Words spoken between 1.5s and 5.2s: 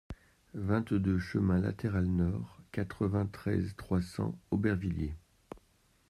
Latéral Nord, quatre-vingt-treize, trois cents, Aubervilliers